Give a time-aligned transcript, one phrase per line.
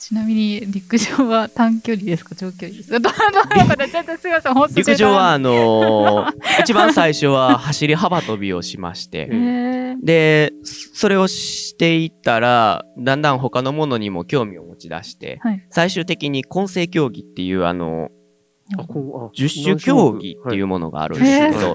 [0.00, 2.34] ちなみに陸上は短距離ですか？
[2.34, 2.98] 長距離ですか？
[4.74, 9.26] 陸上は、あのー 一番最初は走り幅跳びをしまして、
[10.02, 15.66] で、それをしていったら、だんだん他のものにも興味を持ち出して、はい。
[15.70, 18.08] 最終的に混成競技っていうあの、
[19.34, 21.74] 十種競技っていうものがあるんですけど、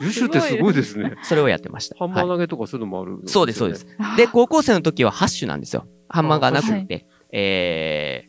[0.00, 1.14] 十種ってすごいですね。
[1.22, 1.96] それをやってました。
[1.98, 3.86] ハンマーはい投げとかそういうのもある、そうです、そうです。。
[4.16, 5.86] で、高校生の時は8種なんですよ。
[6.08, 7.06] ハンマーがなくて、
[7.36, 8.28] え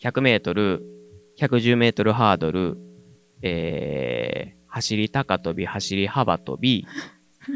[0.00, 0.84] ー、100メートル、
[1.40, 2.78] 110メートルハードル、
[3.42, 6.86] えー、走り高跳び、走り幅跳び、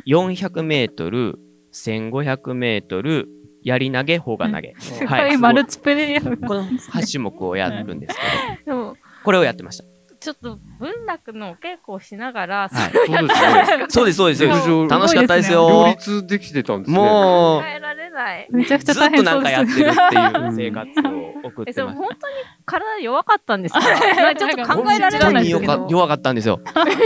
[0.08, 1.38] 400メートル、
[1.72, 3.28] 1500メートル、
[3.62, 4.74] やり投げ、砲が投げ。
[4.80, 8.16] すごはいいマルチプレイヤーこの8種目をやるんです
[8.64, 9.84] けど、でも、これをやってました。
[10.18, 13.46] ちょっと文楽のお稽古をしながら、はいそうです
[13.78, 13.86] ね。
[13.90, 14.88] そうです、そうです。
[14.88, 15.86] 楽しかったです両よ。
[15.88, 16.96] 立できてたんですね。
[16.96, 17.81] も考えられ
[18.12, 18.46] ない。
[18.50, 22.08] めちゃくう、ちゃ大ずっとな変そうんですかやってるっていう生活を送っえ、てましたそれ本。
[22.08, 22.34] 当に
[22.66, 23.80] 体弱かったんですか？
[23.80, 25.86] まあちょっと考えられないんですけど本当に弱か。
[25.90, 26.60] 弱かったんですよ。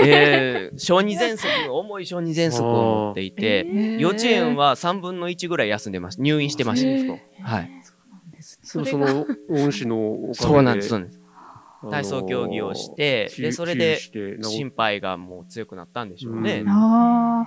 [0.05, 3.67] えー、小児喘息、重い小児喘息を持っていて、
[3.98, 6.23] 幼稚園は3分の1ぐらい休んでました。
[6.23, 6.87] 入院してました。
[6.87, 7.07] そうです
[7.43, 7.70] かはい。
[8.75, 10.35] でもその恩師のおかげで。
[10.35, 11.20] そうなんです、そうなんです。
[11.20, 11.27] あのー
[11.89, 13.98] 体操競技をして治でそれで
[14.43, 16.65] 心配がもう強くなったんでしょうね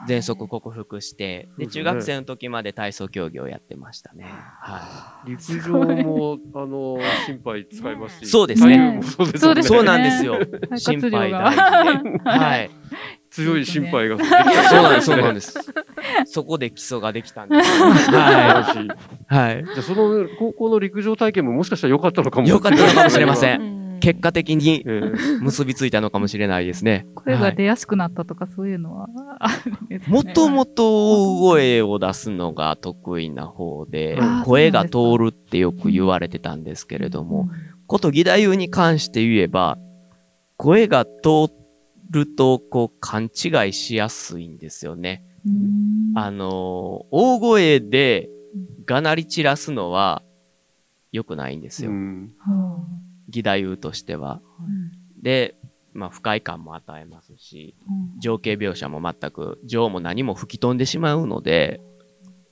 [0.08, 0.14] うん。
[0.16, 4.26] あ喘息克服して、で、そうで中学生の時まで体操競技をやってましたね。
[4.26, 8.26] は陸上も、あの、心配使いますし。
[8.28, 9.64] そうですねそうですよねい。
[9.64, 10.40] そうなんですよ。
[10.72, 10.78] あ。
[10.78, 12.20] 心配大事で。
[12.30, 12.70] はい。
[13.32, 14.18] 強い心配が。
[14.18, 14.26] そ
[14.80, 15.54] うなんです、そうなんです。
[16.26, 17.70] そこで基礎ができたんです。
[18.12, 18.66] は。
[19.28, 19.66] はいはい。
[19.66, 22.48] じゃあその高校の陸上体験ももしかしたら良かったのかも。
[22.48, 23.56] 良かったのかもしれませ。
[23.56, 23.69] うんん
[24.00, 25.12] 結果的にええ
[25.42, 27.06] 結びついたのかもしれないですね。
[27.16, 29.08] 声が出やすくなったとかそういうのは
[29.90, 30.02] ね。
[30.08, 37.50] もともと大声を出すのが得意な方で声が通るってよく言われてたんですけれども、
[37.88, 39.78] こと義太夫に関して言えば、
[40.58, 41.52] 声が通
[42.12, 45.24] ると、こう、勘違いしやすいんですよね。
[45.46, 46.50] うん、あのー
[47.12, 48.30] 大声で
[48.86, 50.22] がなり散らすのは
[51.12, 51.92] 良くないんですよ。
[53.34, 54.34] 義太夫としては。
[54.34, 54.92] あうん
[55.22, 55.56] で、
[55.94, 61.82] まあ、不快感も与えますし、うん情景描写も全く、情も何も吹き飛んでしまうので、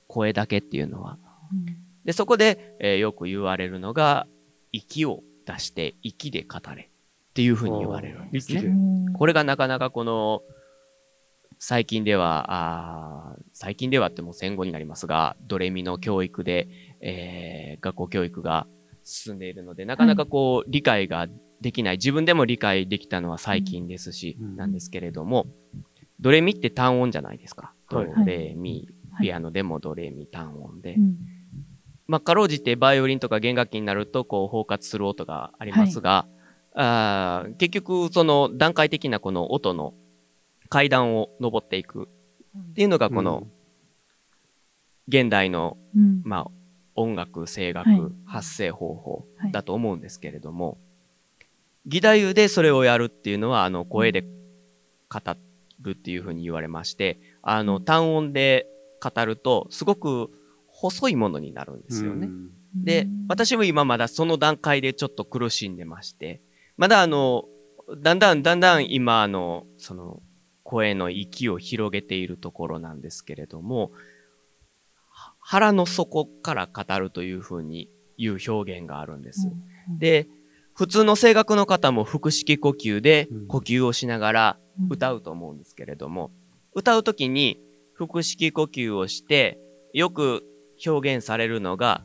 [0.06, 1.18] 声だけっていうのは。
[2.04, 4.26] で、そこで、えーよく言われるのが、
[4.72, 8.74] 息を出して、息で語れっていうふうに言われるんです息でね。
[8.74, 10.42] うんこれがなかなかこの、
[11.58, 12.46] 最近では、
[13.32, 16.68] あー最近ではってもう戦後になりますが、ドレミの教育で、
[17.00, 18.66] えー学校教育が
[19.08, 21.28] 進んでいるので、なかなかこう、理解が
[21.62, 24.56] できない、自分でも理解できたのは最近ですし、うん。
[24.56, 25.46] なんですけれども、
[26.20, 27.72] ドレミって単音じゃないですか。
[27.90, 28.26] ドはい。
[28.26, 29.26] レミ、はい。
[29.26, 30.94] ピアノでもドレミ単音で。
[30.94, 31.16] うん。
[32.06, 36.26] まあ、かろうじてバイオリンとか弦楽器になると、こう、包括する音がありますが、
[36.74, 39.94] あー結局、その段階的なこの音の
[40.68, 42.08] 階段を登っていく
[42.72, 43.46] っていうのが、この、
[45.08, 46.20] 現代の、うん。
[46.24, 46.57] まあ、
[46.98, 48.00] 音楽、声楽、はい。
[48.26, 49.52] 発声方法はい。
[49.52, 50.78] だと思うんですけれども、
[51.84, 54.28] 義太夫でそれをやるっていうのは、あの、声で語
[55.80, 58.66] るっていうふうに言われまして、あの、単音で
[59.00, 60.30] 語ると、すごく
[60.66, 62.26] 細いものになるんですよね。
[62.26, 62.84] うん。
[62.84, 66.42] で、私も今まだその段階でちょっと苦しんでまして、
[66.76, 67.44] まだあの、
[67.96, 70.22] だんだんだんだん今あの、その、
[70.64, 73.98] 声の息を広げているところなんですけれども、は
[75.50, 77.88] 腹の底から語るというふうに
[78.18, 79.50] 言う表現があるんです。
[79.98, 80.28] で、
[80.74, 83.46] 普通の声楽の方も腹式呼吸でうん。
[83.46, 84.86] 呼吸をしながらうん。
[84.90, 86.32] 歌うと思うんですけれども、
[86.74, 87.58] 歌うときに
[87.94, 89.58] 腹式呼吸をして、
[89.94, 90.44] よく
[90.86, 92.04] 表現されるのが、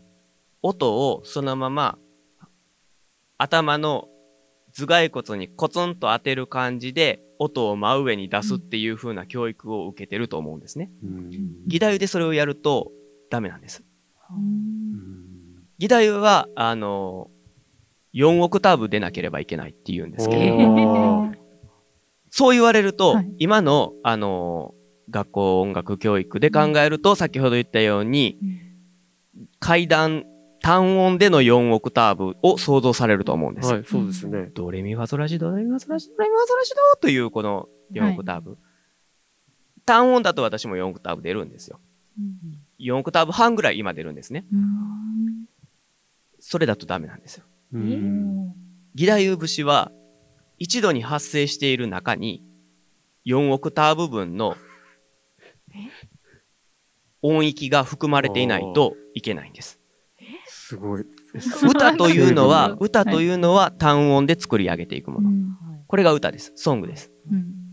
[0.61, 1.97] 音をそのまま
[3.37, 4.07] 頭の
[4.71, 10.89] 頭蓋骨にコツンと当てる感じで音を真上に出すっていう風な教育を受けてると思うんですね。
[11.03, 11.29] うん。
[11.65, 12.93] 義太夫でそれをやると
[13.33, 13.83] ダメなんです。
[14.29, 15.33] うん
[15.79, 17.31] 義太夫は、あの、
[18.13, 21.31] 4オクターブ出なければいけないって言うんですけど、
[22.29, 24.75] そう言われると、はい今の、あの、
[25.09, 28.37] 学校音楽教育で考えると、先ほど言ったように、
[29.59, 30.25] 階段、
[30.61, 33.73] 単音での4オクターブを想像されると思うんです。
[33.73, 34.51] はい、そうですね。
[34.53, 38.57] ドレミファソラシド、ドレミファソラシド、ドレミファソラシドというこの4オクターブ。
[39.85, 41.79] 単音だと私も4オクターブ出るんですよ。
[42.83, 44.45] 4オクターブ半ぐらい今出るんですね。
[44.51, 45.45] うん
[46.39, 47.45] それだとダメなんですよ。
[47.73, 48.53] うん
[48.95, 49.91] 義太夫節は
[50.59, 52.43] 一度に発生している中に
[53.25, 54.55] 4オクターブ分の
[57.21, 59.79] 音域が含まれていないといけないんです。
[60.47, 61.05] すごい。
[61.63, 65.29] 歌というのは、はい歌というのは単音で作り上げていくもの。
[65.29, 65.57] うん
[65.87, 66.51] これが歌です。
[66.55, 67.11] ソングです。
[67.31, 67.63] うん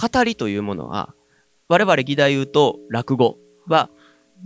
[0.00, 1.14] 語りというものは、
[1.68, 3.36] 我々義太夫と落語
[3.66, 3.90] は、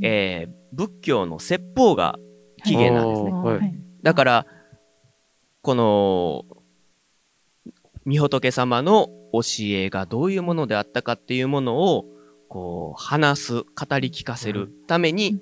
[0.01, 2.19] えー仏教の説法が
[2.65, 3.31] 起源なんですね。
[3.31, 3.59] はい。
[3.59, 3.75] はい。
[4.03, 4.47] だから、
[5.61, 6.45] この、
[8.07, 12.07] 御仏様の教えがどういうものであったかっていうものを、
[12.49, 13.65] こう、話す、語
[14.01, 15.41] り聞かせるために、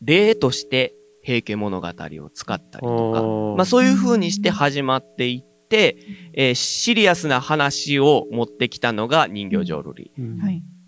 [0.00, 3.20] 例として平家物語を使ったりとか、
[3.56, 5.96] まあそういう風にして始まっていって、
[6.34, 10.10] えーシリアスな話を持ってきたのが人形浄瑠璃。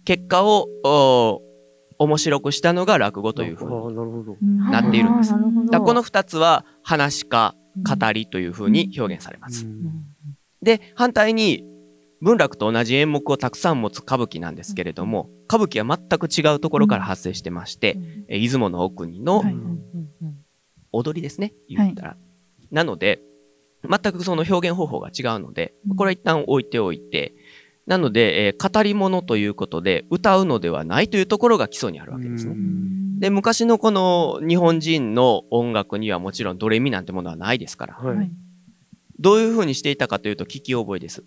[0.05, 1.41] 結果を、お
[1.99, 3.73] 面白くしたのが落語という風に。
[3.73, 5.31] あーなっているんです。
[5.33, 9.65] だからこの二つは話か語りという風に表現されます。
[9.65, 10.07] うん。
[10.63, 11.65] で、反対に、
[12.21, 17.99] 文楽と同じ演目をたくさん持つ歌舞伎なんですけれども、歌舞伎は全く違うところから発生してまして、
[18.29, 19.55] えー出雲の奥にのはい。
[20.93, 22.17] 踊りですね、言ったら。
[22.71, 23.21] なので、
[23.89, 27.35] 全くその表現方法が違うので、これは一旦置いておいて、
[27.87, 32.57] なので、えー語り物ということで、歌うのではないというところが基礎にあるわけですね。
[33.19, 38.17] で、昔のこの日本人の音楽にはもちろんドレミなんてものはないですから、はい。
[38.17, 38.31] はい
[39.21, 41.25] どういう風にしていたかというと聞き覚えです。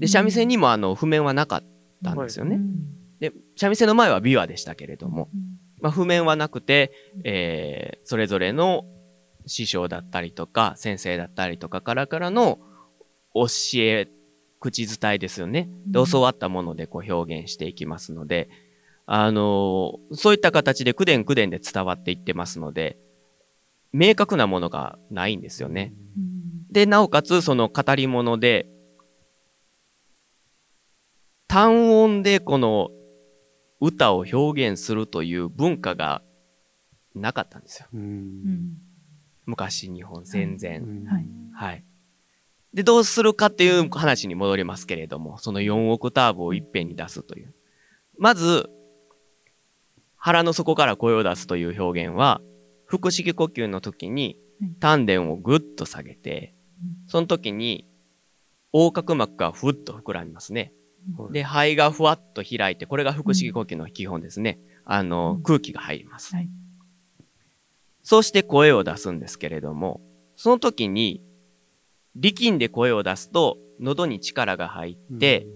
[0.00, 1.62] で、三味線にもあの譜面はなかっ
[2.02, 2.58] たんですよね。
[3.20, 5.28] で、三味線の前は琵琶でしたけれども、
[5.80, 6.90] まあ、譜面はなくて、
[7.24, 8.84] えーそれぞれの
[9.46, 12.58] 師匠だったりとか、先生だったりとかからからの
[13.34, 13.46] 教
[13.76, 14.08] え、
[14.70, 15.68] 口伝えですよね。
[15.86, 18.48] で、うん教わったものでこう表現していきますので、
[19.06, 22.96] あのーそういった形で口伝口伝で伝わっていってますので、
[23.92, 25.92] 明確なものがないんですよね。
[26.70, 28.66] で、なおかつ、その語り物で、
[31.46, 32.90] 単音でこの
[33.80, 36.22] 歌を表現するという文化が
[37.14, 37.86] なかったんですよ。
[37.92, 38.78] うん
[39.46, 40.80] 昔、日本、戦前。
[40.80, 41.84] はいはい。
[42.74, 47.54] で、どうするかっていう話に戻りますけれども、その4オクターブをいっぺんに出すという。
[48.18, 48.68] まず、
[50.16, 52.40] 腹の底から声を出すという表現は、
[52.86, 56.54] 腹式呼吸の時にはい丹田をぐっと下げて、
[57.06, 57.88] その時に
[58.72, 60.72] 横隔膜がふっと膨らみますね。
[61.16, 64.58] はいで、肺がふわっと開いて、これが腹式呼吸の基本ですね。
[64.86, 66.34] あのう、ん空気が入ります。
[66.34, 66.48] はい
[68.02, 70.02] そうして声を出すんですけれども、
[70.36, 71.22] その時に、
[72.16, 75.46] 力んで声を出すと、喉に力が入って、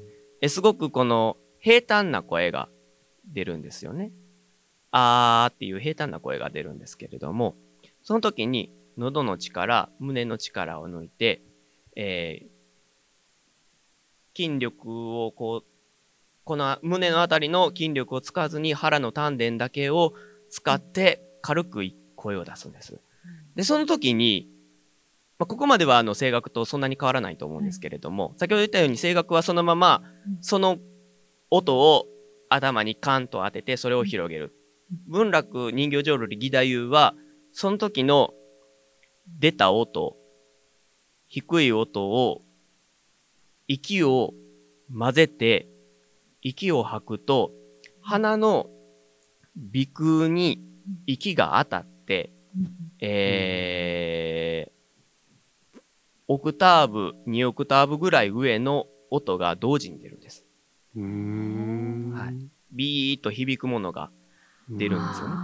[0.41, 2.69] えすごくこの平坦な声が
[3.27, 4.13] 出るんですよね。
[4.91, 7.57] あーっていう平坦な声が出るんですけれども、
[8.03, 11.43] その時に喉の力、胸の力を抜いて、
[11.97, 12.59] えー
[14.39, 15.69] 筋力をこう、
[16.45, 20.15] この胸のあたりの筋力を使わずに腹の丹田だけを
[20.49, 21.83] 使って軽く
[22.15, 23.01] 声を出すんです。
[23.57, 24.49] で、その時に、
[25.39, 30.79] まあ、ここまではあの声楽とそんなに変わらないと思うんですけれども、先ほど言ったように声楽はそのままうん、その
[31.51, 32.07] 音を
[32.49, 34.55] 頭にカンと当ててそれを広げる。
[35.07, 37.15] 文楽人形浄瑠璃義太夫は、
[37.53, 38.33] その時の
[39.39, 40.17] 出た音、
[41.29, 42.43] 低い音を、
[43.67, 44.33] 息を
[44.97, 45.69] 混ぜて、
[46.41, 47.53] 息を吐くと、
[48.01, 48.71] 鼻の
[49.73, 50.65] 鼻腔に
[51.07, 52.33] 息が当たって、
[53.01, 54.18] えー、
[56.29, 60.47] オクターブ、2オクターブぐらい上の音が同時に出るんです。
[60.95, 64.11] はいビーッと響くものが
[64.69, 65.35] 出るんですよね。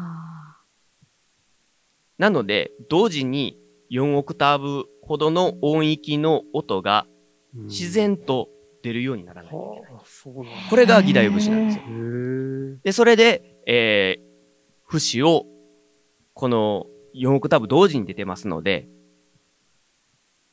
[2.18, 3.58] なので、同時に
[3.90, 7.06] 4オクターブほどの音域の音が
[7.56, 8.48] うん自然と
[8.82, 10.02] 出るようにならないといけない。
[10.68, 11.84] これが義太夫節なんですよ。
[12.82, 14.22] で、それで、えー、
[14.84, 15.46] 節を、
[16.34, 18.88] この4オクターブ同時に出てますので、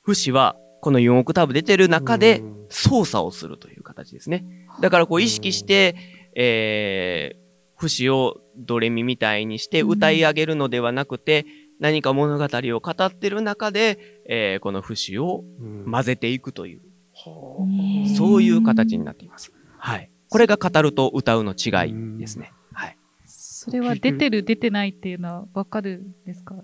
[0.03, 4.45] 節は、この4オクターブ出てる中でうん操作をするという形ですね。
[4.79, 5.95] だからこう意識して、
[6.35, 7.37] えー、
[7.81, 11.45] 節をドレミみたいにして歌い上げるのではなくて、
[11.79, 16.81] 何か物語を語ってる中で、えー、この節をうん混ぜていくという、
[17.13, 17.65] はう
[18.05, 19.51] んそういう形になっています。
[19.77, 20.09] はい。
[20.29, 22.53] これが語ると歌うの違いですね。
[22.71, 22.97] はい。
[23.25, 26.55] それは出てる出てないっていうのはわかるんですか？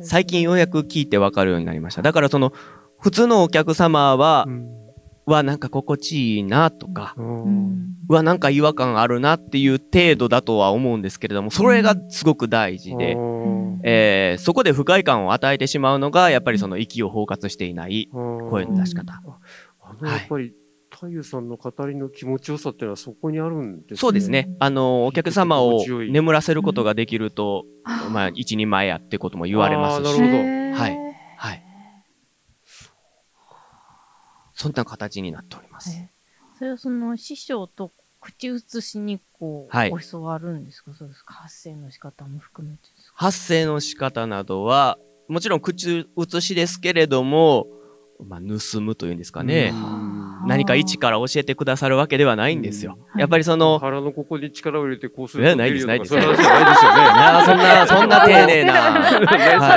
[0.00, 2.02] 最近ようやく聞いてわかるようになりました。
[2.02, 2.52] だからその、
[3.00, 4.44] 普通のお客様はあ。
[4.48, 4.78] う、ん
[5.28, 13.16] はなんか心地いいなとか、うんうわ、なんか違和感あるなっていう程度だとは思うんですけれども、それがすごく大事で、
[13.84, 19.20] えーそこで不快感を与えてしまうのが、やっぱりその息を包括していない声の出し方。
[19.82, 20.54] あの、やっぱり、
[20.90, 23.96] 太夫さんの語りの気持ちよさっていうのはそこにあるんですね。
[23.98, 24.48] そうですね。
[24.58, 27.64] あの、お客様を眠らせることができると、
[28.10, 30.22] まあ、一人前やってことも言われますしなるほ。
[30.22, 30.38] ど
[30.80, 30.98] はい
[31.36, 31.64] はい。
[34.54, 35.90] そんな形になっております。
[36.58, 40.92] それはその師匠と口移しにこう、はい教わるんですか？
[40.94, 41.34] そうですか？
[41.34, 43.14] 発声の仕方も含めてですか？
[43.16, 47.68] 発声の仕方などは、もちろん口移しですけれども、
[48.26, 49.70] まあ、盗むというんですかね。
[49.72, 50.07] うん
[50.48, 52.98] 何か一から教えてくださるわけではないんですよ。
[53.14, 57.02] うんやっぱりその、腹のここに力を入れてこうするとないですないですそういう話じゃないですよね。
[57.02, 59.18] いやそんな、そんな丁寧な、は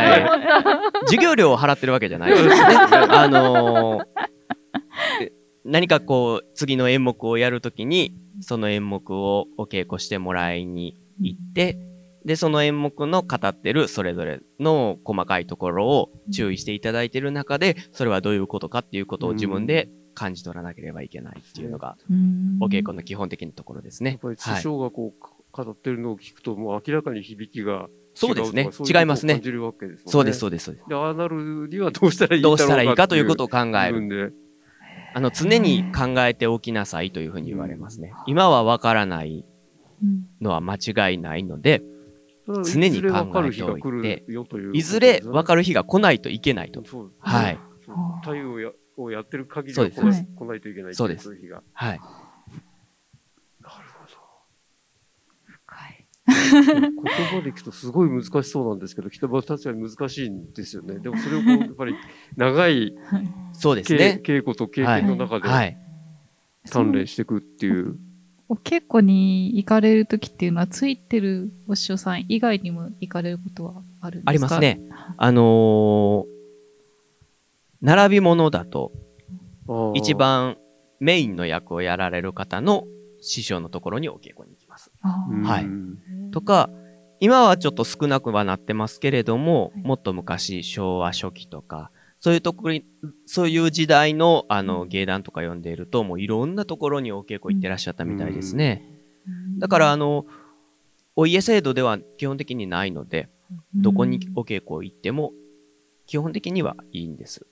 [0.04, 1.06] いはい。
[1.06, 2.56] 授業料を払ってるわけじゃないですね。
[3.10, 4.02] あの
[5.66, 11.78] 何かこう、次の演目をやるときに、その演目をお稽古してもらいに行って、
[12.26, 21.98] で、その演目の語ってるそれぞれの細かいところを注意していただいている中で、それはどういうことかっていうことを自分で感じ取らなければいけないっていうのが、
[22.62, 24.20] お稽古の基本的なところですねやっ。
[24.20, 30.12] ぱり師匠がこう、語ってるのを聞くと、もう明らかに響きがそうですね違いますね感じるわけですもんね。
[30.12, 30.90] そうです、そうです、そうです。
[30.90, 34.08] で、ああなるにはどうしたらいいんだろう どうしたらいいかということをを考える。
[34.08, 34.36] る。
[35.14, 38.14] あの、常に考えておきなさいというふうに言われますね。
[38.28, 39.46] 今はわからない
[40.04, 41.84] うんのは間違いないので、
[42.48, 44.26] 常常に考えておいて
[44.74, 46.84] いずれわかる日が来ないといけないと。
[46.86, 47.60] そうですねはい。
[47.86, 48.74] そう太陽を
[49.10, 51.64] やをやってる限りそうですは来なはいい来ないといけないそうですそういう日が。
[51.74, 52.00] はい。
[52.00, 54.18] なるほど。
[55.46, 56.08] 深い。
[56.28, 61.00] 言葉で聞くとすごい難しそうなんですけど、北場確かに難しいんですよね。
[61.04, 61.96] でもそれをこう、やっぱり
[62.38, 62.96] 長い
[63.54, 64.22] そうです稽ね。
[64.24, 65.78] 稽古と経験の中ではい。
[66.68, 67.98] 鍛錬していくっていう。
[68.50, 74.30] お稽古に行かれる時っていうのは、ついてるお師匠さん以外にも行かれることはあるんですか？
[74.30, 74.82] ありますね。
[75.18, 76.41] あのー
[77.82, 78.92] 並び物だと、
[79.96, 80.14] 一。
[80.14, 80.58] 番
[81.02, 82.86] メインの役をやられる方の
[83.22, 84.92] 師匠のところにお稽古に行きます。
[85.02, 85.68] はい
[86.32, 86.70] とか、
[87.20, 92.86] 今はちょっと少なくはなってますけれども、もっと昔、昭和初期とか、そういうところに、
[93.26, 98.86] そういう時代の、あの、芸団とか読んでいると、もういろんなところにお稽古行ってらっしゃったみたいですね。
[99.58, 100.26] だから、あの、
[101.16, 103.30] お家制度では基本的にないので、
[103.76, 105.34] どこにお稽古行っても、
[106.06, 107.48] 基本的にはいいんです。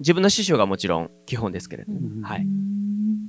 [0.00, 2.42] 自分の師匠がもちろん基本ですけれども、うんはい。
[2.42, 3.28] うん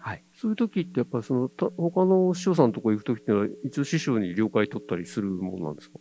[0.00, 0.24] はい。
[0.34, 5.98] そういう時ってやっぱりその、た他の師匠さんのとこ行く時ってのは、一応師匠に了解取ったりするもんなんですか？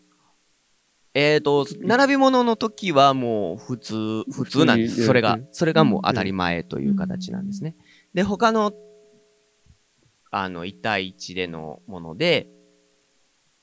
[1.13, 5.03] えっ、と、並び物の時はもう普通、普通なんです。
[5.03, 7.75] それがそれがもう当たり前という形なんですね。
[8.13, 8.71] で、他の、
[10.29, 12.47] あの、1対1でのもので、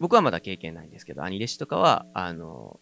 [0.01, 2.81] 僕はまだ経験ないんですけど、兄弟子とかは、あの、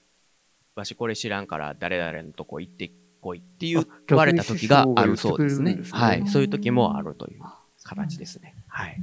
[0.74, 2.90] わしこれ知らんから誰々のとこ行って
[3.22, 3.86] こいって言
[4.16, 5.92] われた時があるそうですねす。
[5.94, 6.26] ねはい。
[6.26, 7.40] そういう時もあるという
[7.84, 8.56] 形ですね。
[8.66, 9.00] はい。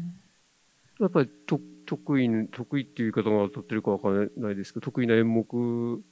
[0.99, 6.03] やっぱりと得意、得意っていう言い方が当たってるかわからないですけど、得意な演目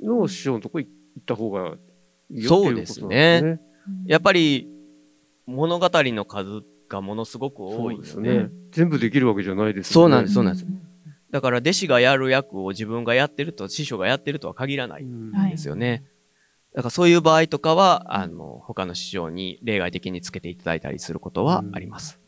[0.00, 1.76] の師匠のとこ行った方がいいよっ
[2.30, 3.60] ていうことなんですね。
[4.06, 4.68] やっぱり、
[5.46, 8.48] 物語の数がものすごく多そいうのですね。
[8.72, 9.92] 全部できるわけじゃないですよね。
[9.92, 10.66] そうなんです、そうなんです。
[11.30, 16.04] だから弟子がやる役を自分がやってると、師匠がやってるとは限らないんうんはいですよね。
[16.74, 22.20] だからそういう場合とかは、あの、他の師匠に例外的につけていただいたりすることはあります。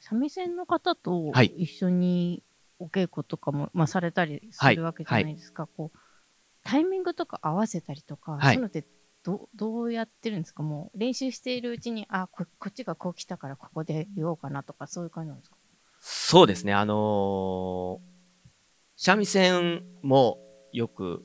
[0.00, 1.46] 三味線の方とはい。
[1.46, 2.42] 一緒に
[2.78, 5.66] お稽古とかも、まあ、されたりするわけじゃないですか。
[5.66, 5.98] こう、
[6.64, 8.42] タイミングとか合わせたりとか、はい。
[8.42, 8.84] そういうのって
[9.22, 10.62] どどうやってるんですか？
[10.62, 15.56] もう練習しているうちに、あ、ここっちがこう来たからここで言おうかなとか、そういう感じなんですか？
[16.00, 18.16] そうですね、あのー
[18.98, 20.38] 三味線も
[20.72, 21.22] よく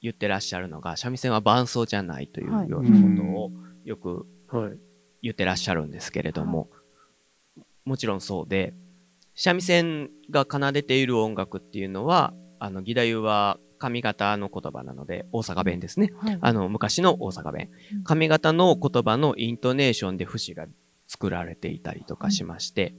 [0.00, 3.50] 言ってらっしゃるのが、三味線は伴奏じゃないというはいようなことを
[3.84, 4.78] よくはい。
[5.20, 6.70] 言ってらっしゃるんですけれども、
[7.84, 8.74] もちろんそうで、
[9.34, 16.12] 三味線が奏でている音楽っていうのは、あの、義太夫は上方の言葉なので、大阪弁ですね。
[16.20, 16.38] はい。
[16.40, 18.04] あの、昔の大阪弁うん。
[18.04, 20.66] 上方の言葉のイントネーションで節が
[21.06, 22.94] 作られていたりとかしまして、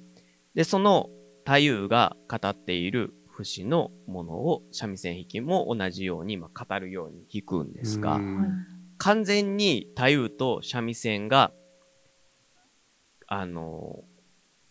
[0.55, 1.09] で、その
[1.45, 8.19] 太夫が語っている節のものを三味線弾きも同じように、まあ、語るように弾くんですが、
[8.97, 11.53] 完全に太夫と三味線が、
[13.27, 14.03] あの、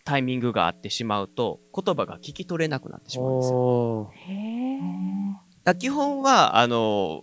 [0.04, 4.10] タイミングがあってしまうと、言葉が聞き取れなくなってしまうんですよ。
[4.10, 4.78] あへえ。
[5.64, 7.22] だ基本は、あの、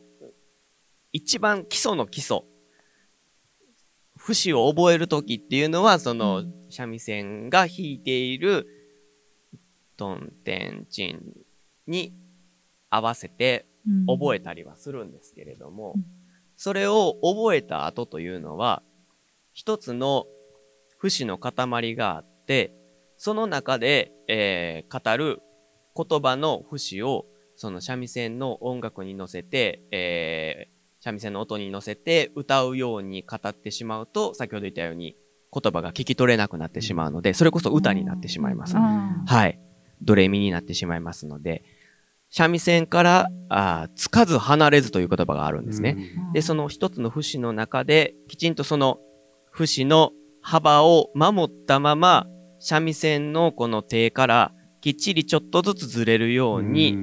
[1.11, 2.41] 一番基礎の基礎。
[4.17, 8.67] 節を覚えるときっていうのは、その、三味線が弾いている、
[9.97, 11.21] トンテンチン
[11.87, 12.13] に
[12.89, 13.67] 合わせて
[14.07, 16.05] 覚えたりはするんですけれども、うん
[16.57, 18.81] それを覚えた後というのは、
[19.53, 20.25] 一つの
[20.97, 22.73] 節の塊があって、
[23.17, 25.41] その中で、えー語る
[25.95, 27.25] 言葉の節を、
[27.57, 35.15] その三味線の音楽に乗せて、えー三味線の音に乗せて歌うように語ってしまうと、先ほど言ったように
[35.53, 38.75] 言葉が聞き取れなくなってしまうので、それこそ歌になってしまいます。
[38.77, 39.59] あはい。
[40.01, 41.63] ドレミになってしまいますので、
[42.29, 45.97] 三味線から、あーつかず離れずという言葉があるんですね。
[46.31, 48.99] ーで、その一つの節の中で、きちんとその
[49.51, 50.11] 節の
[50.41, 52.27] 幅を守ったまま、
[52.59, 56.97] 三味線のこの手からきっちりちょっとずつずれるように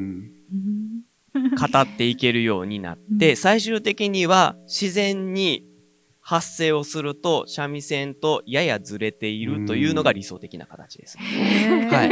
[1.34, 3.37] 語っていけるようになって、うん。
[3.37, 5.64] 最終的には自然に
[6.24, 11.18] 発声をすると三味線とややずれているというのが理想的な形です。
[11.18, 12.04] は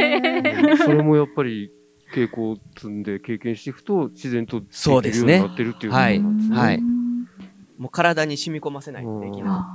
[0.73, 0.77] い。
[0.83, 1.71] それもやっぱり
[2.13, 6.57] 稽古を積んで経験していくと自然とできそうですねるようになってるっていうことはいなんですね。
[6.57, 6.81] はい。
[7.77, 9.43] もう体に染み込ませないとできない。
[9.47, 9.65] あ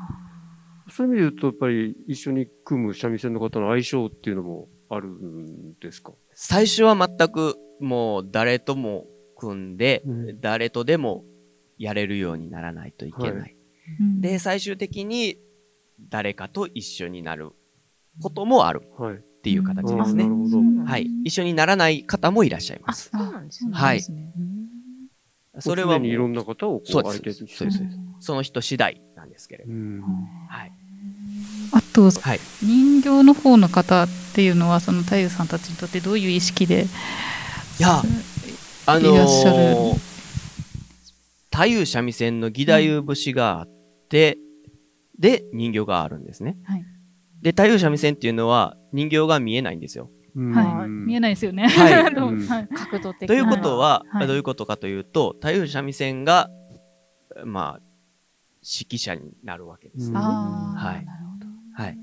[0.89, 6.13] そういう意味で言うと、やっぱり一緒に組む三味線の方の相性っていうのもあるんですか？
[6.35, 10.41] 最初は全くもう誰とも組んで、うん。
[10.41, 11.25] 誰とでも
[11.79, 13.33] やれるようにならないといけない。
[13.41, 15.39] はーで、最終的に
[16.09, 17.51] 誰かと一緒になる
[18.23, 19.15] こともあるはい。
[19.17, 20.29] っていう形ですね
[20.85, 21.09] はい。
[21.25, 23.11] 一緒にならない方もいらっしゃいまあ、す。
[23.13, 23.71] そうなんですね。
[23.73, 24.57] はいそうなんですね
[25.59, 27.67] それは常にいろもう、んな方をこそう相手にして
[28.21, 29.73] その人次第なんですけれど。
[29.73, 30.03] うん
[30.49, 30.73] はい。
[31.73, 32.41] あと、はい。
[32.63, 36.85] 人形の方の方っていうのは、その太夫さんたちにとってどういう意識で
[37.79, 38.03] いや、
[38.87, 39.57] あのいらっしゃる？
[39.57, 39.95] ー、
[41.51, 43.76] 太夫三味線の義太夫節があって、
[44.09, 44.39] で、
[45.53, 46.57] 人形があるんですね。
[46.65, 46.85] はい
[47.43, 50.11] で、太夫三味線っていうのは人形が見えないんですよ。
[50.35, 51.69] うんはい、見えないですよね。
[51.69, 52.05] はい
[52.75, 56.51] 角度的ということは、はいどういうことかというと、太夫三味線が、
[57.45, 57.81] まあ、
[58.63, 60.11] 指揮者になるわけです。
[60.11, 61.47] うんああ、はいなるほど。
[61.73, 61.99] はい。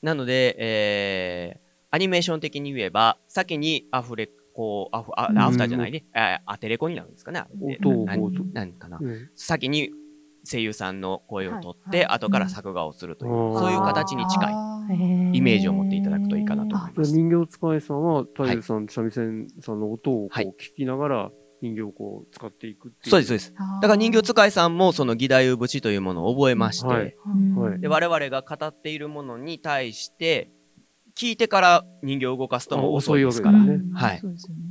[0.00, 1.60] なので、えー、
[1.90, 7.44] アニメーション的に言えば、先にアフレコ、アフ、あうんアフターじゃないね、あアテレコになるんですかね。
[7.60, 8.98] 音をなんかな。
[9.00, 9.90] うん先に
[10.44, 12.06] 声優さんの声を取って、はい。
[12.06, 14.54] はい後から作画をするという、うんそういう形に近い
[15.32, 17.12] いイメージを持っていただくといいかなと思います。
[17.12, 20.46] 人形使いさんは、太夫さん、三味線さんの音をこうはい。
[20.58, 23.10] 聞きながら人形をこう使っていくっていう。
[23.10, 23.54] そうです、そうです。
[23.80, 27.16] だから人形使いさんもその義太夫節というものを覚えまして、はい。
[27.56, 27.80] はい。
[27.80, 30.50] で、我々が語っているものに対して、
[31.14, 33.58] 聞いてから人形を動かすともう遅いですから。
[33.58, 33.94] あ遅いわけですね。
[33.94, 34.18] はい。
[34.18, 34.62] そうですよね。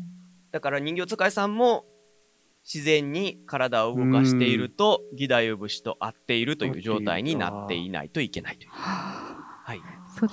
[0.51, 1.85] だから人形使いさんも
[2.63, 8.69] 自然に体を動かしていると、義太夫節と合っているという状態になっていないといけないという。
[8.71, 9.81] はい。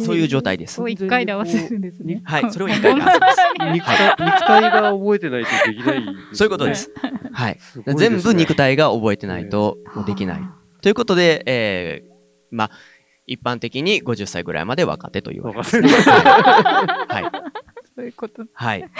[0.05, 0.89] そういう状態ですを。
[0.89, 2.23] 一回で合わせるんですね。
[2.25, 2.53] はい。
[2.53, 3.37] それを一回で合わせます。
[3.73, 6.75] 肉体肉体が覚えてないとできない、そういうことで。
[6.75, 6.93] す。
[7.33, 7.59] はい。
[7.97, 10.41] 全部肉体が覚えてないともうできない。
[10.83, 12.09] ということで、えー、
[12.51, 12.71] まあ、
[13.27, 15.77] 一般的に50歳ぐらいまで若手と言われます。
[15.77, 15.95] 若手
[17.15, 17.31] はい。
[17.95, 18.45] そういうこと。
[18.53, 18.91] はい。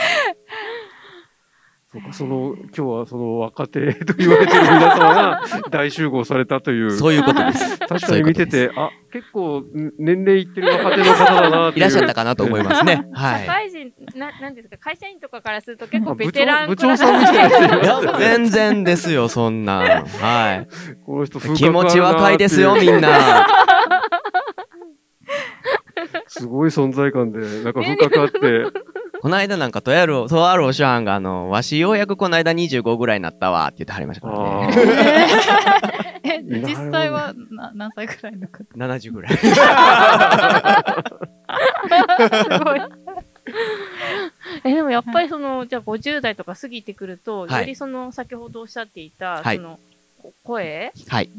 [1.91, 6.91] そうか、その、今日はその若手と言われてる皆様が 大集合されたという。
[6.91, 7.79] そういうことです。
[7.79, 11.87] 確かに見てて、あ、結構ん年齢いってる若手の方だなっていう。
[11.87, 13.09] いらっしゃったかなと思いますね。
[13.15, 13.47] はい。
[13.47, 20.05] 社会人、な、なんですか、会社員とかからすると結構あベテラン部長部長さんみたいな人いいや全然ですよ、そんなん。
[20.05, 20.69] はい。
[21.07, 23.47] この人気持ち若いですよ、みんな。
[26.27, 28.39] すごい存在感で、なんか風格あって、
[29.23, 36.19] この間なんか、とある、とあるお師範が、あの、わしようやくこの間25ぐらいになったわ、って言ってはりましたからあね。
[36.25, 39.37] え、 実際はな何歳ぐらいの方？70ぐらい。
[39.37, 39.45] す
[42.65, 42.81] ごい。
[44.65, 49.79] え、でもやっぱりその、じゃあ50代とか過ぎてくると、はいよりその、先ほどおっしゃっていた、はいその、
[50.23, 50.93] こ声？
[51.09, 51.31] はい。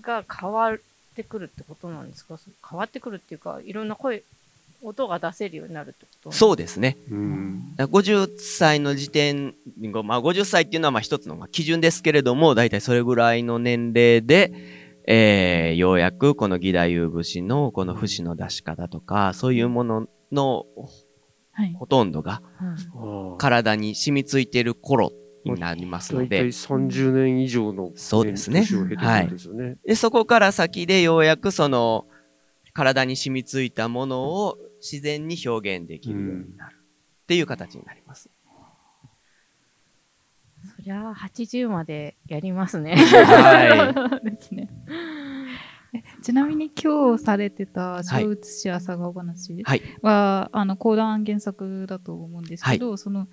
[0.00, 0.78] が変わっ
[1.16, 2.36] てくるってことなんですか？
[2.38, 4.22] そ変わってくるっていうか、いろんな声、
[4.82, 6.32] 音が出せるようになるってこと？
[6.32, 6.96] そうですね。
[7.10, 7.76] うん。
[7.76, 9.54] だから50歳の時点、
[10.04, 14.52] まあ50歳っていうのはまあ一つのまあ基準ですけれども、だいたいそれぐらいの年齢で、
[15.06, 20.64] えー、ようやくこの義太夫節のこの節の出し方とか、そういうものの
[21.52, 21.74] はい。
[21.74, 22.40] ほとんどが
[23.38, 25.10] 体に染みついている頃
[25.44, 29.76] になりますの大体で、30年以上のそうですね年を経てるんですよね。
[29.84, 32.06] で、そこから先でようやくその
[32.74, 38.30] 体に染みついたものを自然に表現できるようになるっていう形になります。
[40.76, 42.96] そりゃあ、80までやりますね。
[42.96, 44.68] は ですね。
[45.94, 53.28] えちなみに今日されてた小写し朝顔話はいは、あの講談原作だと思うんですけど、その、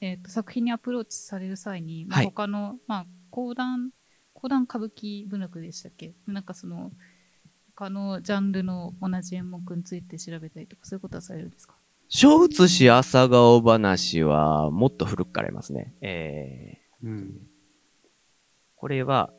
[0.00, 3.90] えっと作品にアプローチされる際に、まあはい他の、まあ、講談
[4.32, 6.14] 講談歌舞伎文楽でしたっけ？
[6.26, 6.92] なんかその、
[7.78, 11.76] 他のジャンルの同じ演目について調べたりとか、そういうことはされるんですか？
[12.08, 15.94] 小写し朝顔話はもっと古くからありますね。
[16.00, 17.46] えー、うん。
[18.74, 19.30] これは、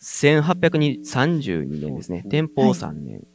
[0.00, 2.24] 1832年ですね。
[2.30, 3.26] 天保3年。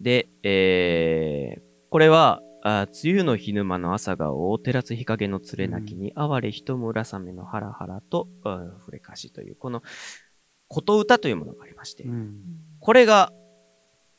[0.00, 9.82] で、えー、これは、あ梅雨の日沼の朝顔を照らす日陰の連れなきに、哀れ人村雨のハラハラと、うん触れかしという、この、
[10.68, 12.40] 琴歌というものがありまして、うん。
[12.78, 13.32] これが、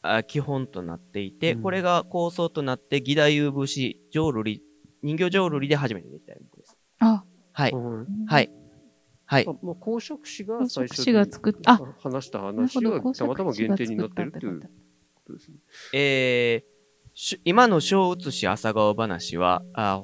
[0.02, 4.62] あ基本となっていて、うんこれが構想となって、義太夫節、浄瑠璃、
[5.02, 6.78] 人形浄瑠璃で初めてできた演目です。
[7.00, 7.72] あ、はい。
[7.72, 7.82] はい
[8.28, 8.52] はい。
[9.26, 9.54] はいあ。
[9.64, 15.58] まあ、公職士が公最初職士が作っあ話した話が公たまたま職限定になってるっていうことですね。
[15.94, 16.73] えーし
[17.46, 20.04] 今の小写し朝顔話は、あ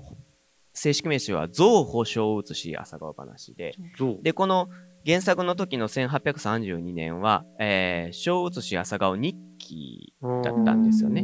[0.74, 3.74] 正式名称は造保小写し朝顔話で。
[4.22, 4.70] で、この
[5.06, 11.22] 原作の時の1832年は、えー小写し朝顔日記だったんですよね。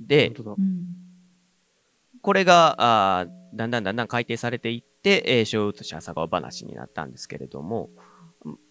[0.00, 0.30] で。
[2.22, 2.74] これが、
[3.20, 7.90] あーだんだんだんだん改定されていって、えー小写し朝顔話になったんですけれども、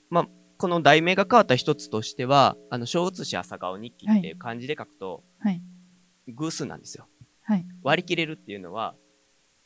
[0.10, 5.62] まあ、この題名が変わった一つとしては、あの、小写し朝顔日記っていう漢字で書くと、はい。
[6.34, 7.08] 偶数なんですよ。
[7.44, 7.66] はい。
[7.84, 8.96] 割り切れるっていうのは、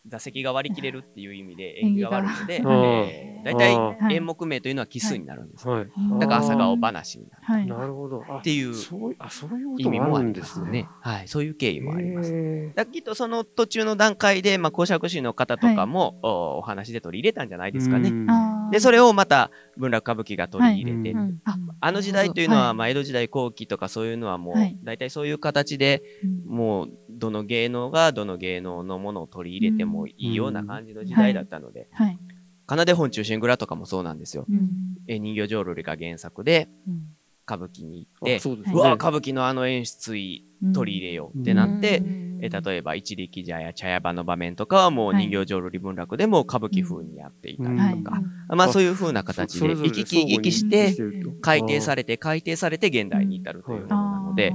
[0.08, 5.74] 座席が割り切れるっていう意味で縁起が悪いので、えー大体演目名というのは奇数になるんですよ。
[5.74, 5.88] はい。
[6.20, 7.68] だから朝顔話になるはい。
[7.68, 8.24] なるほど。
[8.28, 10.72] あっていうそうあ、そういうこ意味もありまるんですすね。
[10.72, 10.90] ね。
[11.02, 11.28] はい。
[11.28, 12.32] そういう経緯もあります。
[12.34, 18.10] へだきっとその途中の段階で、まあ、公爵士の方とかも、おお話で取り入れたんじゃないーですかね。
[18.72, 21.28] で、それをまた文楽歌舞伎が取り入れて、はい。
[21.28, 22.74] うんああの時代というのは、はい。
[22.74, 24.78] まあ、江戸時代後期とかそういうのはもう、はい。
[24.84, 26.56] 大体そういう形で、うん。
[26.56, 32.20] もう、どの芸能がどの芸能のものを取り入れてもいいような感じの時代だったので、はい。
[32.70, 34.46] 奏で本中心蔵とかもそうなんですよ。
[34.50, 34.70] うん。
[35.08, 37.02] え人形浄瑠璃が原作でうん。
[37.48, 45.28] 歌舞伎に行っあて、そうわ、歌舞伎のあの演出取り入れようってなって、うんえ例えば一力茶や茶屋場の場面とかはもうはい。
[45.28, 48.04] 人形浄瑠璃文楽でも歌舞伎風にやっていたりうん。
[48.04, 48.56] とか、はい。
[48.56, 50.96] まあそういう風な形で行き来行きし相て
[51.42, 54.54] 改訂されて改訂されて現代に至るというものなので、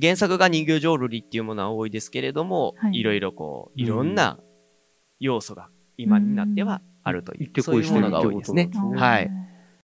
[0.00, 2.98] 原作が人形浄瑠璃っていうものは多いですけれども、はい。
[2.98, 4.38] いろいろこう、いろんな
[5.20, 8.70] 要素が今になってはあるという、行ってそういうものが多いですね。
[8.96, 9.30] はい。